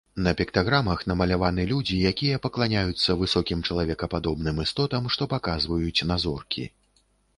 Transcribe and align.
На 0.27 0.31
піктаграмах 0.39 1.01
намаляваны 1.09 1.65
людзі, 1.71 1.99
якія 2.11 2.39
пакланяюцца 2.45 3.17
высокім 3.21 3.61
чалавекападобным 3.69 4.63
істотам, 4.65 5.03
што 5.17 5.23
паказваюць 5.35 6.05
на 6.15 6.19
зоркі. 6.25 6.65